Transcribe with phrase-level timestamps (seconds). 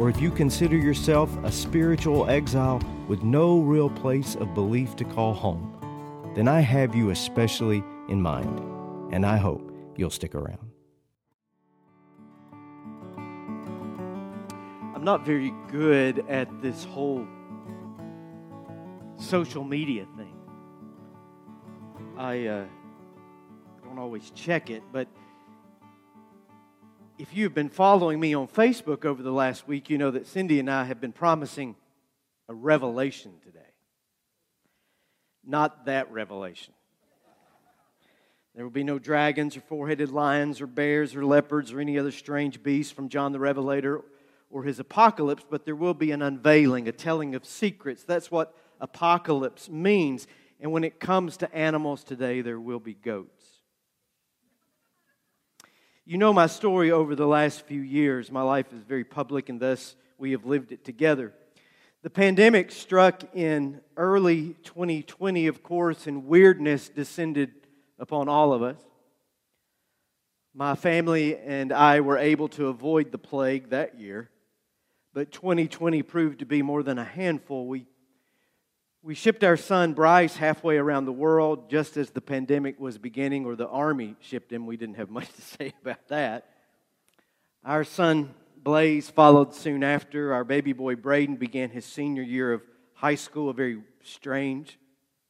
[0.00, 5.04] or if you consider yourself a spiritual exile with no real place of belief to
[5.04, 5.76] call home,
[6.34, 8.60] then I have you especially in mind,
[9.12, 10.70] and I hope you'll stick around.
[14.94, 17.26] I'm not very good at this whole
[19.18, 20.34] social media thing.
[22.16, 22.64] I uh,
[23.84, 25.08] don't always check it, but
[27.20, 30.58] if you've been following me on Facebook over the last week, you know that Cindy
[30.58, 31.76] and I have been promising
[32.48, 33.58] a revelation today.
[35.44, 36.72] Not that revelation.
[38.54, 41.98] There will be no dragons or four headed lions or bears or leopards or any
[41.98, 44.00] other strange beasts from John the Revelator
[44.48, 48.02] or his apocalypse, but there will be an unveiling, a telling of secrets.
[48.02, 50.26] That's what apocalypse means.
[50.58, 53.39] And when it comes to animals today, there will be goats.
[56.10, 58.32] You know my story over the last few years.
[58.32, 61.32] My life is very public, and thus we have lived it together.
[62.02, 67.52] The pandemic struck in early 2020, of course, and weirdness descended
[67.96, 68.80] upon all of us.
[70.52, 74.30] My family and I were able to avoid the plague that year,
[75.14, 77.68] but 2020 proved to be more than a handful.
[77.68, 77.86] We
[79.02, 83.46] we shipped our son Bryce halfway around the world just as the pandemic was beginning,
[83.46, 84.66] or the Army shipped him.
[84.66, 86.46] We didn't have much to say about that.
[87.64, 90.34] Our son Blaze followed soon after.
[90.34, 92.62] Our baby boy Braden began his senior year of
[92.92, 94.78] high school, a very strange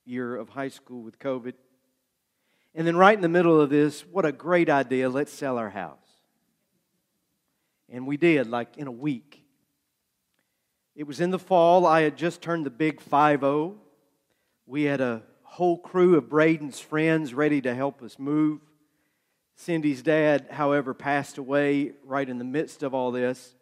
[0.04, 1.54] year of high school with COVID.
[2.74, 5.70] And then, right in the middle of this, what a great idea let's sell our
[5.70, 5.98] house.
[7.88, 9.39] And we did, like in a week.
[11.00, 11.86] It was in the fall.
[11.86, 13.74] I had just turned the big 5 0.
[14.66, 18.60] We had a whole crew of Braden's friends ready to help us move.
[19.56, 23.54] Cindy's dad, however, passed away right in the midst of all this.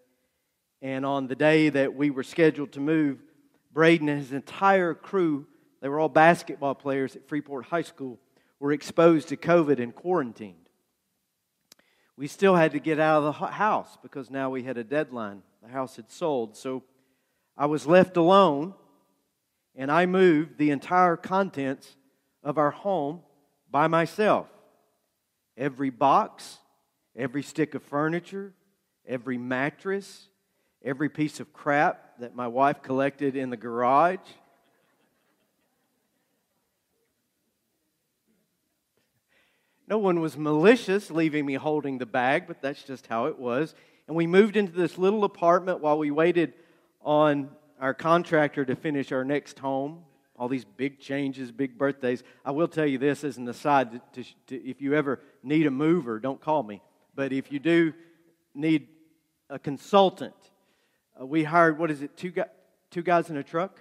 [0.82, 3.22] And on the day that we were scheduled to move,
[3.72, 5.47] Braden and his entire crew,
[5.81, 8.19] they were all basketball players at Freeport High School,
[8.59, 10.69] were exposed to COVID and quarantined.
[12.16, 15.43] We still had to get out of the house because now we had a deadline.
[15.62, 16.56] The house had sold.
[16.56, 16.82] So
[17.58, 18.72] I was left alone,
[19.74, 21.96] and I moved the entire contents
[22.44, 23.22] of our home
[23.69, 24.46] by myself.
[25.56, 26.58] Every box,
[27.16, 28.54] every stick of furniture,
[29.04, 30.28] every mattress,
[30.84, 34.20] every piece of crap that my wife collected in the garage.
[39.88, 43.75] No one was malicious leaving me holding the bag, but that's just how it was.
[44.06, 46.54] And we moved into this little apartment while we waited
[47.03, 47.50] on
[47.81, 50.04] our contractor to finish our next home.
[50.36, 52.22] All these big changes, big birthdays.
[52.44, 55.70] I will tell you this as an aside to, to, if you ever need a
[55.70, 56.81] mover, don't call me.
[57.14, 57.92] But if you do
[58.54, 58.87] need
[59.50, 60.34] a consultant,
[61.20, 62.32] uh, we hired, what is it, two,
[62.91, 63.81] two guys in a truck?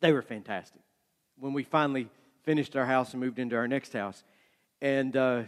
[0.00, 0.82] They were fantastic.
[1.38, 2.10] When we finally
[2.42, 4.22] finished our house and moved into our next house.
[4.80, 5.42] And uh,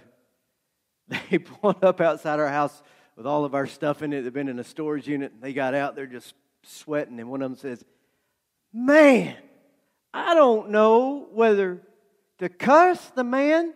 [1.08, 2.82] they pulled up outside our house
[3.16, 4.22] with all of our stuff in it.
[4.22, 5.32] They'd been in a storage unit.
[5.32, 7.84] And they got out there just sweating, and one of them says,
[8.72, 9.36] Man,
[10.14, 11.82] I don't know whether
[12.38, 13.74] to cuss the man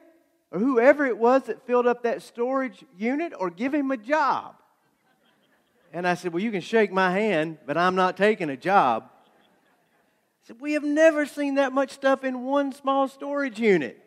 [0.50, 4.56] or whoever it was that filled up that storage unit or give him a job.
[5.92, 9.04] And I said, Well, you can shake my hand, but I'm not taking a job.
[9.04, 14.02] I said, We have never seen that much stuff in one small storage unit.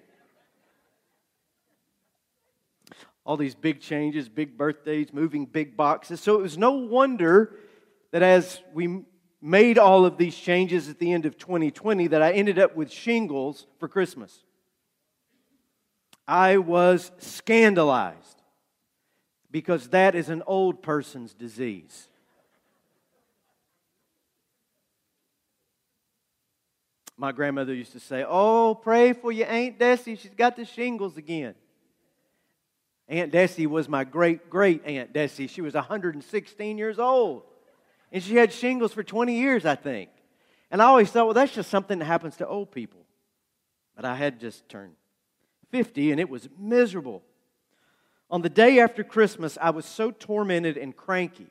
[3.25, 6.19] All these big changes, big birthdays, moving big boxes.
[6.19, 7.55] So it was no wonder
[8.11, 9.03] that as we
[9.41, 12.91] made all of these changes at the end of 2020 that I ended up with
[12.91, 14.43] shingles for Christmas.
[16.27, 18.43] I was scandalized
[19.49, 22.07] because that is an old person's disease.
[27.17, 30.17] My grandmother used to say, Oh, pray for your Aunt Desi.
[30.17, 31.55] She's got the shingles again.
[33.09, 35.49] Aunt Desi was my great great Aunt Desi.
[35.49, 37.43] She was 116 years old.
[38.11, 40.09] And she had shingles for 20 years, I think.
[40.71, 43.05] And I always thought, well, that's just something that happens to old people.
[43.95, 44.93] But I had just turned
[45.71, 47.23] 50 and it was miserable.
[48.31, 51.47] On the day after Christmas, I was so tormented and cranky.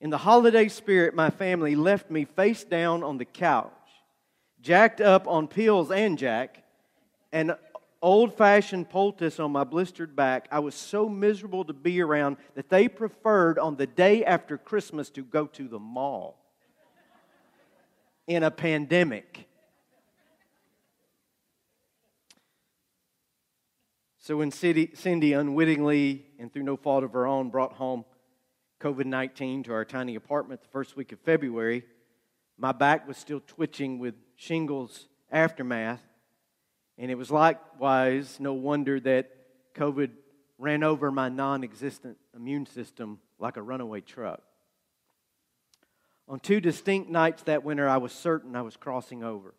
[0.00, 3.72] In the holiday spirit, my family left me face down on the couch,
[4.60, 6.62] jacked up on pills and jack,
[7.32, 7.56] and
[8.00, 10.48] old fashioned poultice on my blistered back.
[10.50, 15.10] I was so miserable to be around that they preferred on the day after Christmas
[15.10, 16.38] to go to the mall
[18.26, 19.48] in a pandemic.
[24.18, 28.04] So when Cindy unwittingly and through no fault of her own brought home
[28.78, 31.82] COVID 19 to our tiny apartment the first week of February,
[32.58, 36.02] my back was still twitching with shingles aftermath.
[36.98, 39.30] And it was likewise no wonder that
[39.74, 40.10] COVID
[40.58, 44.42] ran over my non existent immune system like a runaway truck.
[46.28, 49.54] On two distinct nights that winter, I was certain I was crossing over.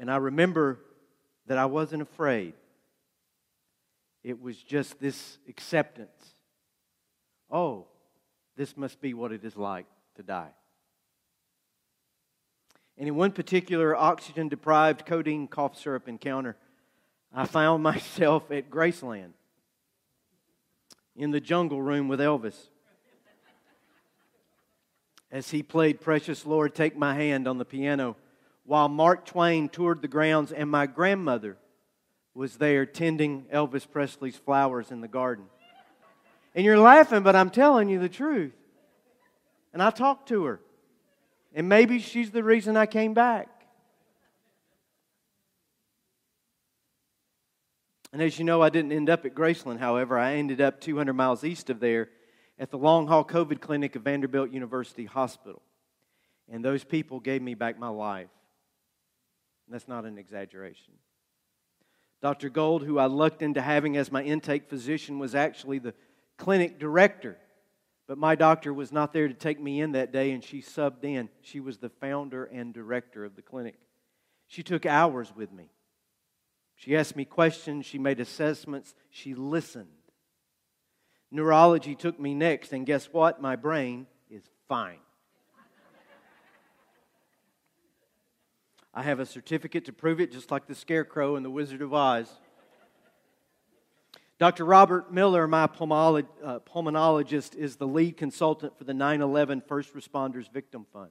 [0.00, 0.80] And I remember
[1.46, 2.54] that I wasn't afraid.
[4.22, 6.34] It was just this acceptance.
[7.50, 7.86] Oh,
[8.56, 9.86] this must be what it is like
[10.16, 10.50] to die.
[12.98, 16.56] And in one particular oxygen deprived codeine cough syrup encounter,
[17.32, 19.30] I found myself at Graceland
[21.16, 22.56] in the jungle room with Elvis
[25.30, 28.16] as he played Precious Lord, Take My Hand on the piano,
[28.64, 31.56] while Mark Twain toured the grounds and my grandmother
[32.34, 35.46] was there tending Elvis Presley's flowers in the garden.
[36.54, 38.54] And you're laughing, but I'm telling you the truth.
[39.72, 40.60] And I talked to her.
[41.54, 43.48] And maybe she's the reason I came back.
[48.12, 50.18] And as you know, I didn't end up at Graceland, however.
[50.18, 52.08] I ended up 200 miles east of there
[52.58, 55.62] at the long haul COVID clinic of Vanderbilt University Hospital.
[56.50, 58.28] And those people gave me back my life.
[59.68, 60.94] That's not an exaggeration.
[62.22, 62.48] Dr.
[62.48, 65.94] Gold, who I lucked into having as my intake physician, was actually the
[66.38, 67.36] clinic director.
[68.08, 71.04] But my doctor was not there to take me in that day, and she subbed
[71.04, 71.28] in.
[71.42, 73.78] She was the founder and director of the clinic.
[74.48, 75.70] She took hours with me.
[76.74, 79.88] She asked me questions, she made assessments, she listened.
[81.30, 83.42] Neurology took me next, and guess what?
[83.42, 85.00] My brain is fine.
[88.94, 91.92] I have a certificate to prove it, just like the scarecrow in The Wizard of
[91.92, 92.30] Oz.
[94.38, 94.64] Dr.
[94.64, 100.50] Robert Miller, my uh, pulmonologist, is the lead consultant for the 9 11 First Responders
[100.52, 101.10] Victim Fund.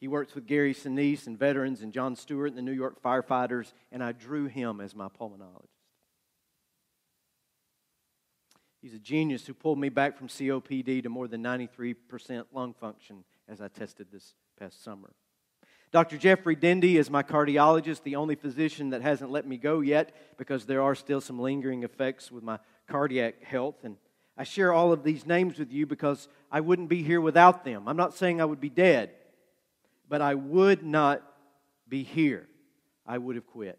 [0.00, 3.72] He works with Gary Sinise and veterans and Jon Stewart and the New York firefighters,
[3.92, 5.68] and I drew him as my pulmonologist.
[8.80, 13.24] He's a genius who pulled me back from COPD to more than 93% lung function
[13.48, 15.12] as I tested this past summer.
[15.92, 16.18] Dr.
[16.18, 20.66] Jeffrey Dendy is my cardiologist, the only physician that hasn't let me go yet because
[20.66, 23.76] there are still some lingering effects with my cardiac health.
[23.84, 23.96] And
[24.36, 27.88] I share all of these names with you because I wouldn't be here without them.
[27.88, 29.10] I'm not saying I would be dead,
[30.08, 31.22] but I would not
[31.88, 32.48] be here.
[33.06, 33.78] I would have quit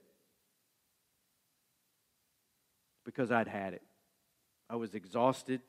[3.03, 3.81] because I'd had it.
[4.69, 5.61] I was exhausted.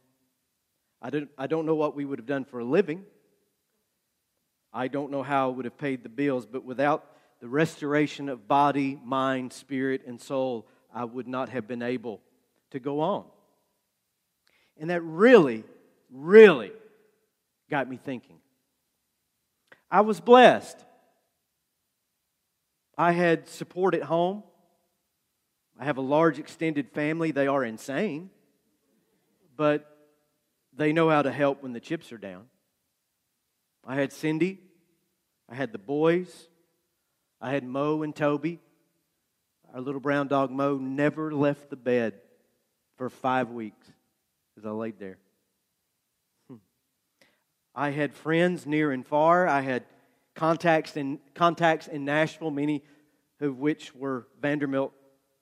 [1.01, 3.05] I, didn't, I don't know what we would have done for a living.
[4.73, 7.05] I don't know how I would have paid the bills, but without
[7.41, 12.21] the restoration of body, mind, spirit, and soul, I would not have been able
[12.71, 13.25] to go on.
[14.79, 15.65] And that really,
[16.11, 16.73] really
[17.71, 18.39] got me thinking.
[19.91, 20.77] I was blessed.
[22.97, 24.43] I had support at home.
[25.79, 27.31] I have a large extended family.
[27.31, 28.31] They are insane
[29.59, 29.99] but
[30.73, 32.47] they know how to help when the chips are down.
[33.87, 34.59] I had Cindy,
[35.49, 36.49] I had the boys,
[37.41, 38.61] I had Mo and Toby.
[39.73, 42.15] Our little brown dog Mo never left the bed
[42.97, 43.87] for five weeks
[44.57, 45.19] as I laid there.
[46.49, 46.57] Hmm.
[47.75, 49.47] I had friends near and far.
[49.47, 49.85] I had
[50.35, 52.83] contacts in, contacts in Nashville, many
[53.41, 54.93] of which were Vanderbilt,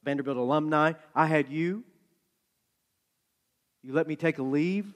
[0.05, 0.93] Vanderbilt alumni.
[1.15, 1.85] I had you.
[3.83, 4.93] You let me take a leave.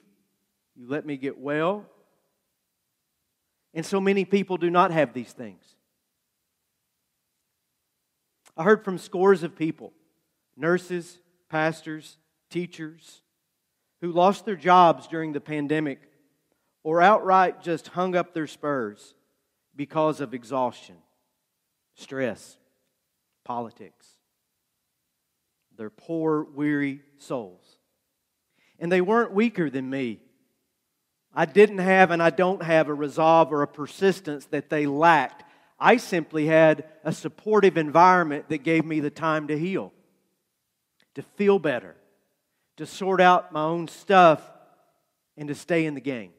[0.75, 1.85] You let me get well.
[3.73, 5.63] And so many people do not have these things.
[8.57, 9.93] I heard from scores of people
[10.57, 12.17] nurses, pastors,
[12.49, 13.21] teachers
[14.01, 15.99] who lost their jobs during the pandemic
[16.83, 19.13] or outright just hung up their spurs
[19.75, 20.97] because of exhaustion,
[21.95, 22.57] stress,
[23.43, 24.07] politics.
[25.77, 27.77] Their poor, weary souls
[28.81, 30.19] and they weren't weaker than me.
[31.33, 35.43] I didn't have and I don't have a resolve or a persistence that they lacked.
[35.79, 39.93] I simply had a supportive environment that gave me the time to heal,
[41.15, 41.95] to feel better,
[42.77, 44.41] to sort out my own stuff,
[45.37, 46.31] and to stay in the game.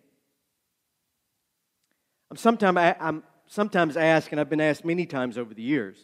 [2.31, 5.97] I'm sometimes, I'm sometimes asked, and I've been asked many times over the years,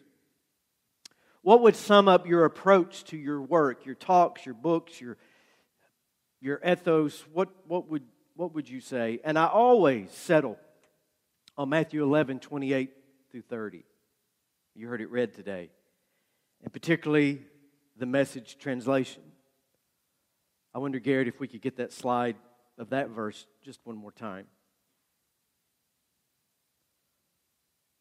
[1.42, 5.16] what would sum up your approach to your work, your talks, your books, your,
[6.40, 7.24] your ethos?
[7.32, 8.02] What, what, would,
[8.38, 9.18] what would you say?
[9.24, 10.56] And I always settle
[11.56, 12.90] on Matthew 11, 28
[13.32, 13.84] through 30.
[14.76, 15.70] You heard it read today,
[16.62, 17.42] and particularly
[17.96, 19.22] the message translation.
[20.72, 22.36] I wonder, Garrett, if we could get that slide
[22.78, 24.46] of that verse just one more time.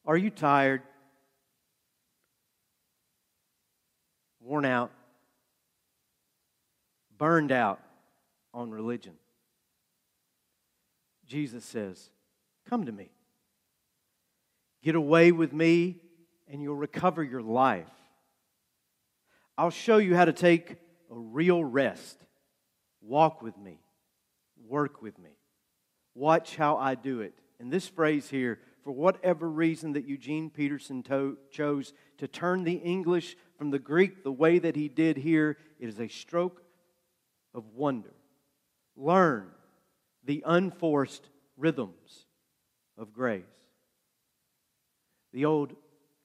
[0.06, 0.84] Are you tired?
[4.40, 4.92] worn out,
[7.18, 7.82] burned out
[8.54, 9.16] on religion.
[11.28, 12.10] Jesus says,
[12.70, 13.10] Come to me.
[14.84, 15.98] Get away with me,
[16.48, 17.90] and you'll recover your life.
[19.58, 20.78] I'll show you how to take
[21.12, 22.18] a real rest.
[23.02, 23.80] Walk with me,
[24.68, 25.32] work with me.
[26.14, 27.34] Watch how I do it.
[27.60, 32.76] And this phrase here, for whatever reason that Eugene Peterson to- chose to turn the
[32.76, 36.62] English from the Greek the way that he did here, it is a stroke
[37.54, 38.14] of wonder.
[38.96, 39.52] Learn
[40.28, 42.26] the unforced rhythms
[42.98, 43.44] of grace.
[45.32, 45.74] The old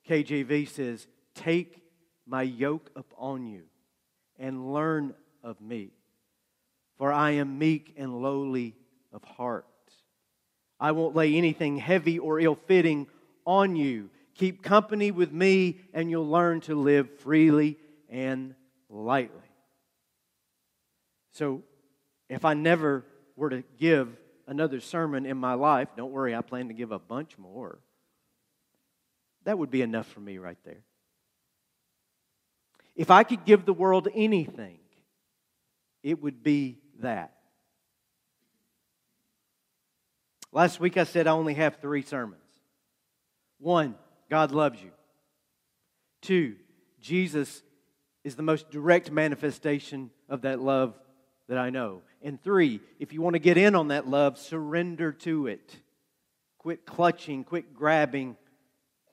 [0.09, 1.81] KJV says, Take
[2.27, 3.63] my yoke upon you
[4.39, 5.93] and learn of me,
[6.99, 8.75] for I am meek and lowly
[9.13, 9.67] of heart.
[10.81, 13.07] I won't lay anything heavy or ill fitting
[13.47, 14.11] on you.
[14.35, 17.79] Keep company with me, and you'll learn to live freely
[18.09, 18.57] and
[18.91, 19.39] lightly.
[21.35, 21.63] So,
[22.29, 23.05] if I never
[23.43, 24.09] were to give
[24.47, 27.81] another sermon in my life, don't worry, I plan to give a bunch more.
[29.43, 30.85] That would be enough for me right there.
[32.95, 34.79] If I could give the world anything,
[36.05, 37.33] it would be that.
[40.53, 42.45] Last week I said I only have three sermons.
[43.59, 43.97] One,
[44.31, 44.93] God loves you.
[46.21, 46.55] Two,
[47.01, 47.63] Jesus
[48.23, 50.95] is the most direct manifestation of that love
[51.53, 52.01] that I know.
[52.23, 55.77] And three, if you want to get in on that love, surrender to it.
[56.57, 58.39] Quit clutching, quit grabbing,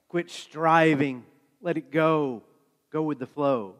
[0.08, 1.26] quit striving.
[1.60, 2.42] Let it go.
[2.90, 3.74] Go with the flow.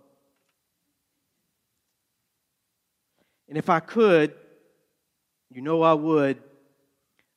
[3.48, 4.34] And if I could,
[5.50, 6.36] you know I would,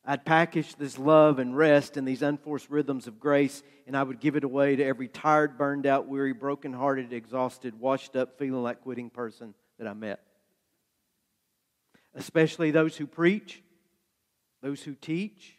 [0.04, 4.20] I'd package this love and rest and these unforced rhythms of grace, and I would
[4.20, 8.82] give it away to every tired, burned out, weary, broken-hearted, exhausted, washed up, feeling like
[8.82, 10.20] quitting person that I met.
[12.16, 13.62] Especially those who preach,
[14.62, 15.58] those who teach,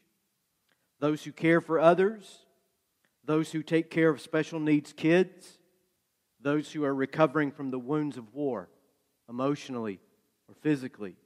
[1.01, 2.47] those who care for others,
[3.25, 5.59] those who take care of special needs kids,
[6.41, 8.69] those who are recovering from the wounds of war,
[9.29, 9.99] emotionally
[10.49, 11.17] or physically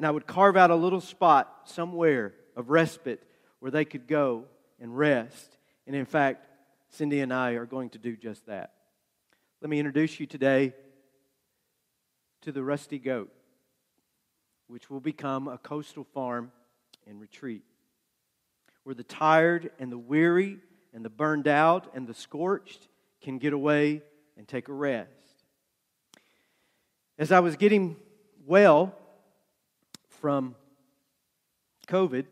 [0.00, 3.22] and I would carve out a little spot somewhere of respite
[3.58, 4.44] where they could go
[4.80, 5.58] and rest.
[5.86, 6.46] And in fact,
[6.88, 8.72] Cindy and I are going to do just that.
[9.60, 10.72] Let me introduce you today
[12.40, 13.30] to the Rusty Goat,
[14.70, 16.52] which will become a coastal farm
[17.06, 17.62] and retreat
[18.84, 20.58] where the tired and the weary
[20.94, 22.88] and the burned out and the scorched
[23.20, 24.02] can get away
[24.36, 25.10] and take a rest.
[27.18, 27.96] As I was getting
[28.46, 28.94] well,
[30.20, 30.54] from
[31.88, 32.24] COVID,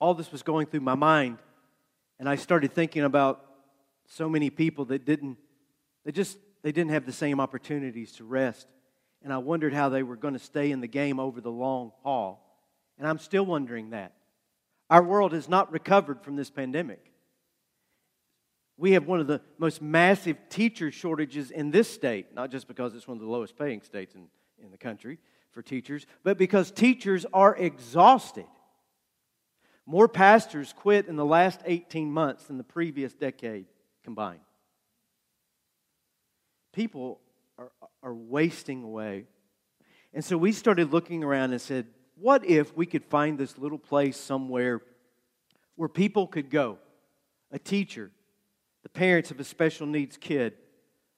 [0.00, 1.38] all this was going through my mind.
[2.18, 3.44] And I started thinking about
[4.06, 5.38] so many people that didn't,
[6.04, 8.66] they just, they didn't have the same opportunities to rest.
[9.22, 11.92] And I wondered how they were going to stay in the game over the long
[12.02, 12.44] haul.
[12.98, 14.12] And I'm still wondering that.
[14.90, 17.12] Our world has not recovered from this pandemic.
[18.76, 22.94] We have one of the most massive teacher shortages in this state, not just because
[22.94, 24.28] it's one of the lowest paying states in,
[24.62, 25.18] in the country,
[25.50, 28.46] for teachers, but because teachers are exhausted.
[29.84, 33.66] More pastors quit in the last 18 months than the previous decade
[34.04, 34.40] combined.
[36.72, 37.20] People
[37.58, 37.70] are,
[38.02, 39.24] are wasting away.
[40.14, 41.86] And so we started looking around and said,
[42.16, 44.80] what if we could find this little place somewhere
[45.76, 46.78] where people could go?
[47.52, 48.10] A teacher,
[48.82, 50.54] the parents of a special needs kid,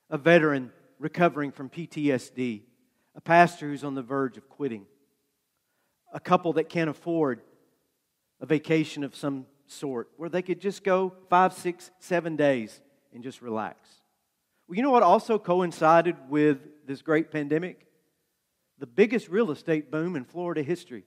[0.09, 2.63] a veteran recovering from PTSD,
[3.15, 4.87] a pastor who's on the verge of quitting,
[6.13, 7.41] a couple that can't afford
[8.41, 12.81] a vacation of some sort where they could just go five, six, seven days
[13.13, 14.00] and just relax.
[14.71, 17.89] Well, you know what also coincided with this great pandemic?
[18.79, 21.03] The biggest real estate boom in Florida history.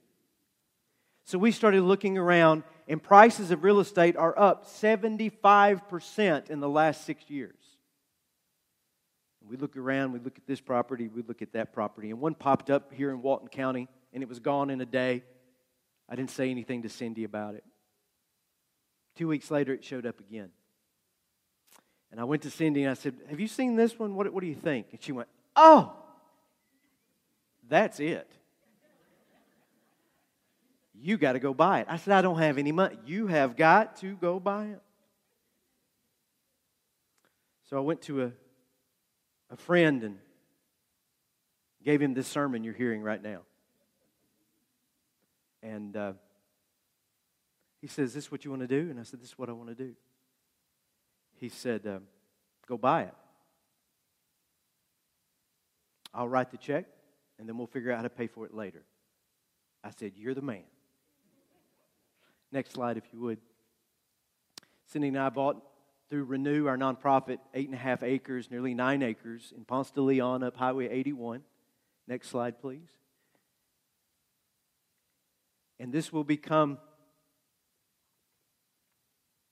[1.24, 6.68] So we started looking around, and prices of real estate are up 75% in the
[6.68, 7.56] last six years.
[9.48, 12.10] We look around, we look at this property, we look at that property.
[12.10, 15.22] And one popped up here in Walton County, and it was gone in a day.
[16.06, 17.64] I didn't say anything to Cindy about it.
[19.16, 20.50] Two weeks later, it showed up again.
[22.14, 24.14] And I went to Cindy and I said, Have you seen this one?
[24.14, 24.86] What, what do you think?
[24.92, 25.92] And she went, Oh,
[27.68, 28.30] that's it.
[30.94, 31.88] You got to go buy it.
[31.90, 32.96] I said, I don't have any money.
[33.04, 34.80] You have got to go buy it.
[37.68, 38.32] So I went to a,
[39.50, 40.16] a friend and
[41.84, 43.40] gave him this sermon you're hearing right now.
[45.64, 46.12] And uh,
[47.80, 48.88] he says, This Is what you want to do?
[48.88, 49.96] And I said, This is what I want to do.
[51.38, 52.02] He said, um,
[52.66, 53.14] Go buy it.
[56.14, 56.86] I'll write the check,
[57.38, 58.82] and then we'll figure out how to pay for it later.
[59.82, 60.62] I said, You're the man.
[62.52, 63.38] Next slide, if you would.
[64.86, 65.60] Cindy and I bought
[66.08, 70.00] through Renew, our nonprofit, eight and a half acres, nearly nine acres in Ponce de
[70.00, 71.42] Leon up Highway 81.
[72.06, 72.88] Next slide, please.
[75.80, 76.78] And this will become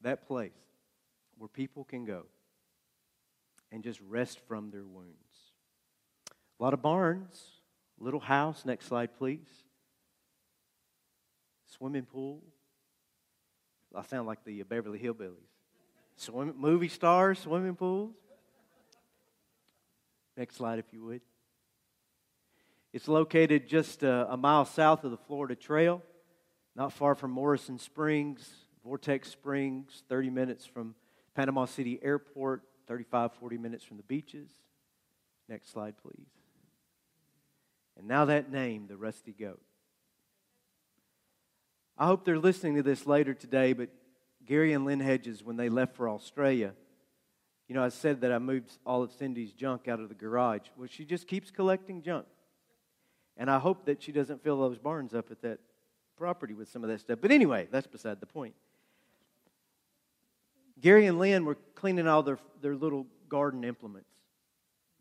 [0.02, 0.52] that place
[1.42, 2.22] where people can go
[3.72, 5.50] and just rest from their wounds.
[6.60, 7.42] A lot of barns,
[7.98, 8.64] little house.
[8.64, 9.48] Next slide, please.
[11.66, 12.44] Swimming pool.
[13.92, 15.34] I sound like the Beverly Hillbillies.
[16.14, 18.14] Swim, movie stars, swimming pools.
[20.36, 21.22] Next slide, if you would.
[22.92, 26.02] It's located just a, a mile south of the Florida Trail,
[26.76, 28.48] not far from Morrison Springs,
[28.84, 30.94] Vortex Springs, 30 minutes from
[31.34, 34.50] Panama City Airport, 35, 40 minutes from the beaches.
[35.48, 36.28] Next slide, please.
[37.98, 39.60] And now that name, the Rusty Goat.
[41.98, 43.90] I hope they're listening to this later today, but
[44.44, 46.72] Gary and Lynn Hedges, when they left for Australia,
[47.68, 50.62] you know, I said that I moved all of Cindy's junk out of the garage.
[50.76, 52.26] Well, she just keeps collecting junk.
[53.36, 55.58] And I hope that she doesn't fill those barns up at that
[56.16, 57.18] property with some of that stuff.
[57.20, 58.54] But anyway, that's beside the point.
[60.82, 64.10] Gary and Lynn were cleaning all their, their little garden implements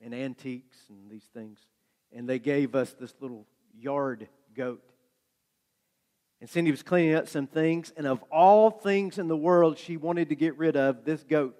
[0.01, 1.59] and antiques and these things.
[2.15, 4.83] And they gave us this little yard goat.
[6.39, 9.95] And Cindy was cleaning up some things, and of all things in the world she
[9.97, 11.55] wanted to get rid of, this goat.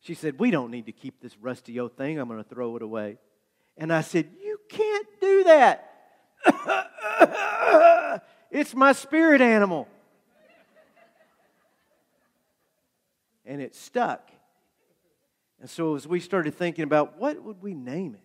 [0.00, 2.18] She said, We don't need to keep this rusty old thing.
[2.18, 3.18] I'm going to throw it away.
[3.76, 5.92] And I said, You can't do that.
[8.50, 9.86] it's my spirit animal.
[13.46, 14.30] And it stuck.
[15.60, 18.20] And so as we started thinking about what would we name it?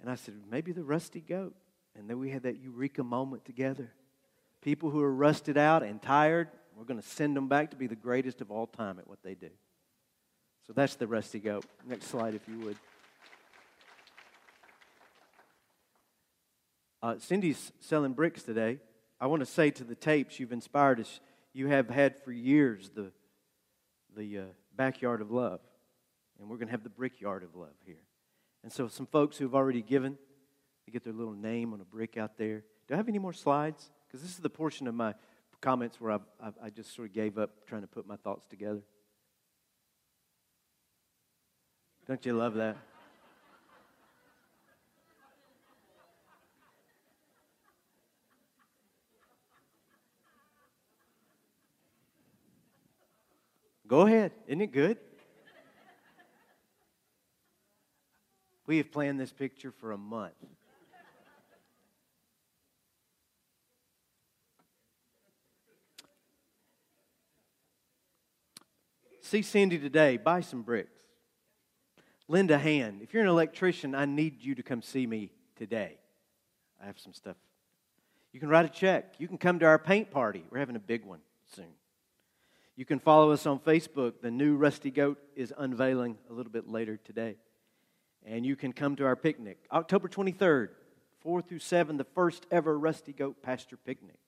[0.00, 1.54] And I said, maybe the rusty goat.
[1.98, 3.90] And then we had that eureka moment together.
[4.62, 7.88] People who are rusted out and tired, we're going to send them back to be
[7.88, 9.50] the greatest of all time at what they do.
[10.66, 11.64] So that's the rusty goat.
[11.86, 12.76] Next slide, if you would.
[17.02, 18.78] Uh, Cindy's selling bricks today.
[19.20, 21.20] I want to say to the tapes, you've inspired us.
[21.52, 23.10] You have had for years the,
[24.18, 24.42] the uh,
[24.76, 25.60] backyard of love,
[26.38, 28.02] and we're going to have the brickyard of love here.
[28.64, 30.18] And so, some folks who've already given,
[30.84, 32.64] they get their little name on a brick out there.
[32.88, 33.90] Do I have any more slides?
[34.06, 35.14] Because this is the portion of my
[35.60, 38.44] comments where I, I, I just sort of gave up trying to put my thoughts
[38.46, 38.82] together.
[42.06, 42.76] Don't you love that?
[53.88, 54.32] Go ahead.
[54.46, 54.98] Isn't it good?
[58.66, 60.34] We have planned this picture for a month.
[69.22, 70.90] See Cindy today, buy some bricks.
[72.28, 73.00] Lend a hand.
[73.02, 75.96] If you're an electrician, I need you to come see me today.
[76.82, 77.36] I have some stuff.
[78.32, 79.14] You can write a check.
[79.18, 80.44] You can come to our paint party.
[80.50, 81.20] We're having a big one
[81.54, 81.77] soon.
[82.78, 84.20] You can follow us on Facebook.
[84.22, 87.34] The new Rusty Goat is unveiling a little bit later today.
[88.24, 89.58] And you can come to our picnic.
[89.72, 90.68] October 23rd,
[91.18, 94.20] 4 through 7, the first ever Rusty Goat Pasture Picnic.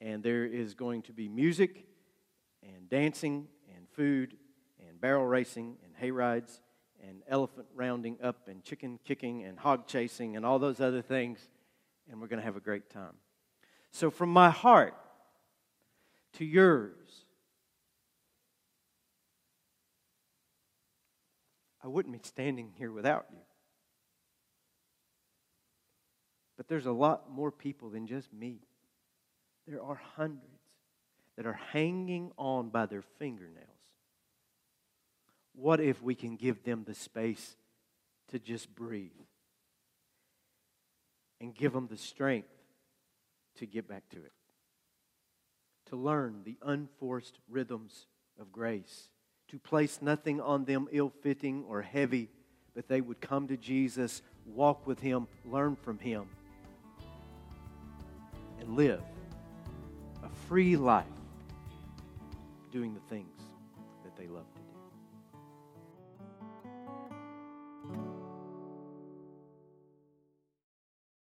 [0.00, 1.86] And there is going to be music
[2.64, 4.36] and dancing and food
[4.88, 6.60] and barrel racing and hay rides
[7.06, 11.38] and elephant rounding up and chicken kicking and hog chasing and all those other things.
[12.10, 13.14] And we're going to have a great time.
[13.92, 14.96] So, from my heart
[16.32, 17.26] to yours,
[21.82, 23.38] I wouldn't be standing here without you.
[26.56, 28.58] But there's a lot more people than just me.
[29.66, 30.44] There are hundreds
[31.36, 33.70] that are hanging on by their fingernails
[35.60, 37.56] what if we can give them the space
[38.28, 39.10] to just breathe
[41.38, 42.48] and give them the strength
[43.56, 44.32] to get back to it,
[45.86, 48.06] to learn the unforced rhythms
[48.40, 49.09] of grace,
[49.50, 52.28] to place nothing on them ill fitting or heavy,
[52.74, 56.28] but they would come to Jesus, walk with Him, learn from Him,
[58.60, 59.02] and live
[60.22, 61.06] a free life
[62.70, 63.40] doing the things
[64.04, 64.59] that they love to do.